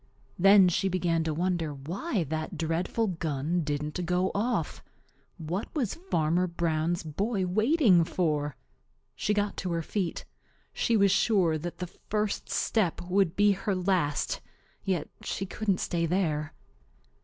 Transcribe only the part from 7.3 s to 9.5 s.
waiting for? She